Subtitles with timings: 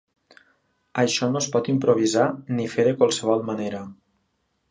[1.01, 2.25] Això no es pot improvisar
[2.59, 3.83] ni fer de qualsevol manera.